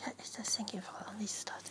[0.00, 1.70] yeah, it's just thinking for all this start.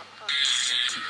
[0.00, 1.09] Fuck.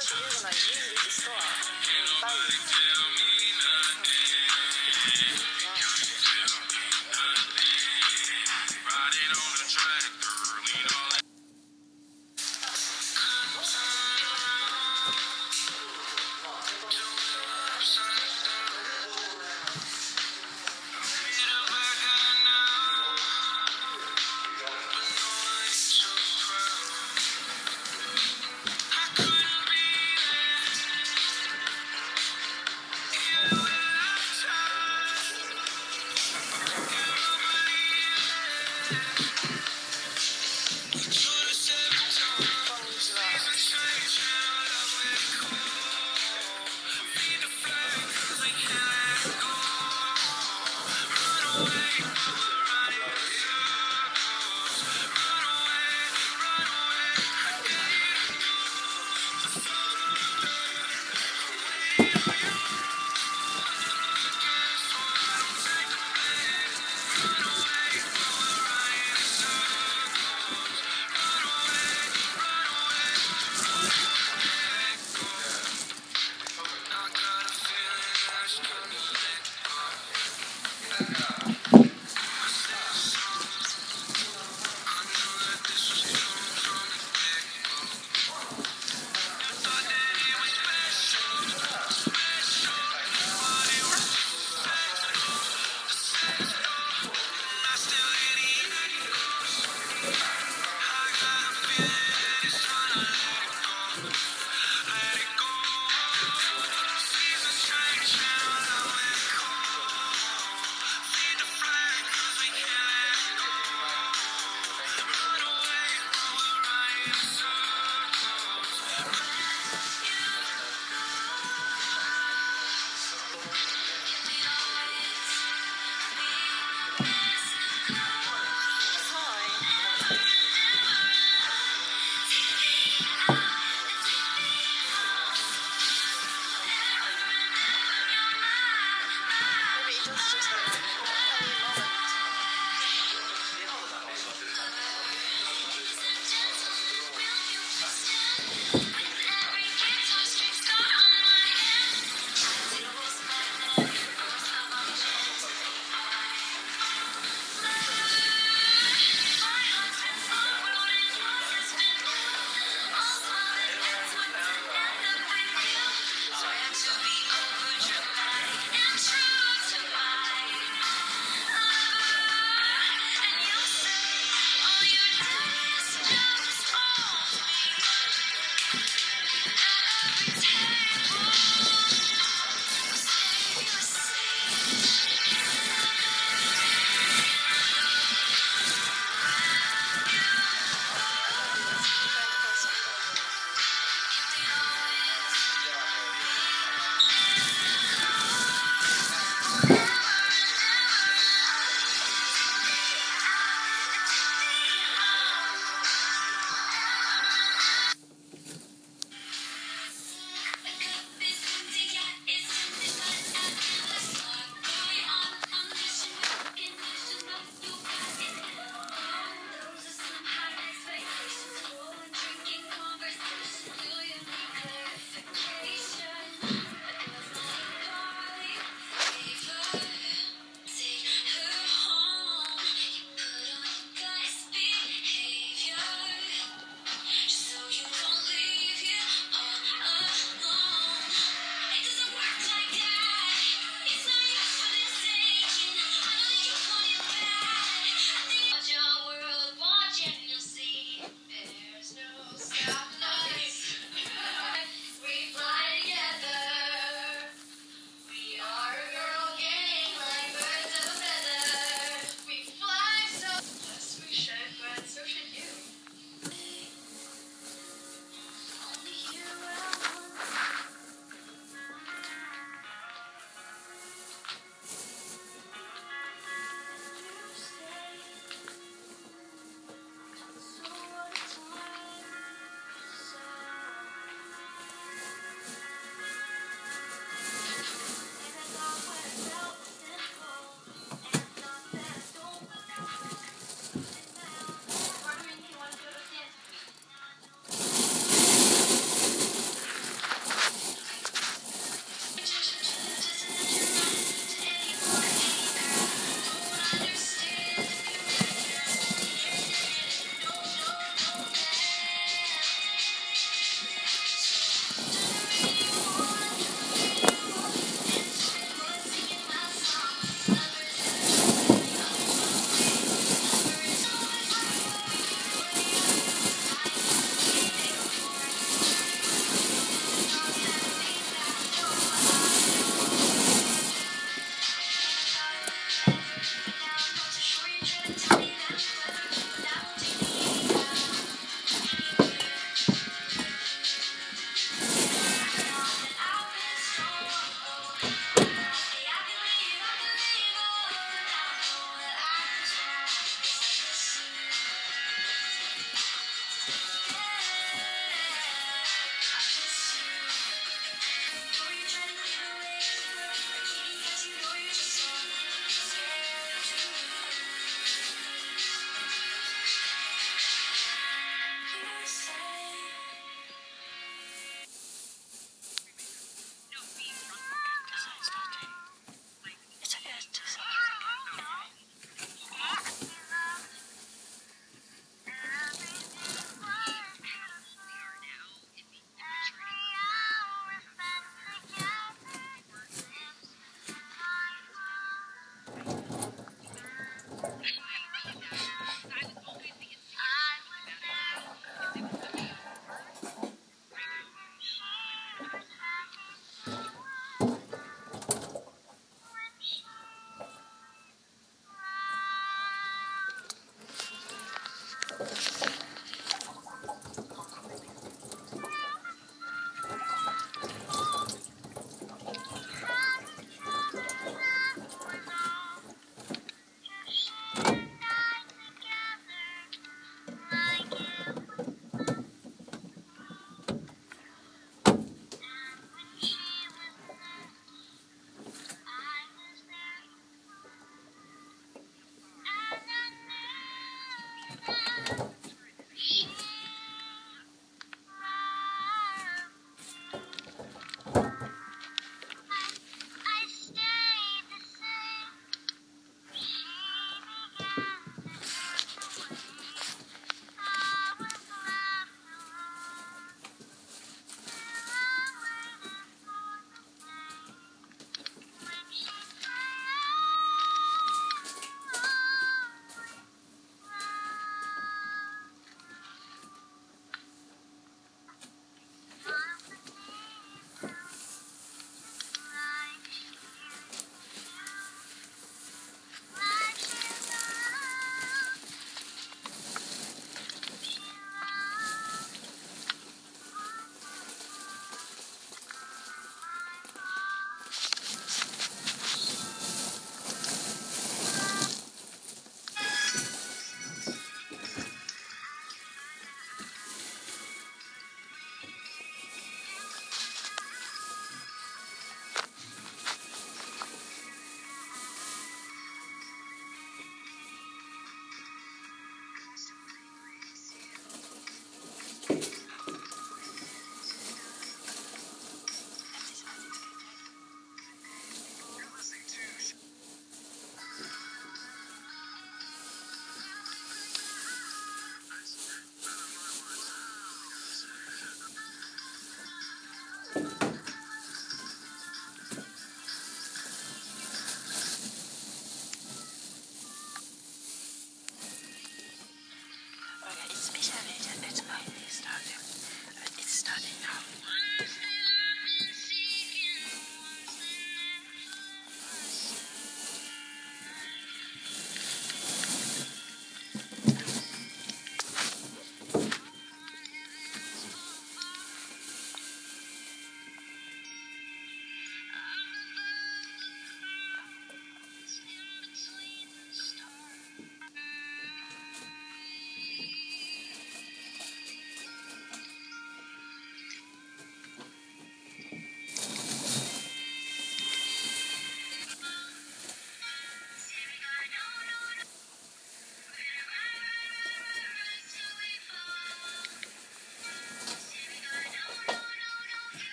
[0.00, 0.48] Thank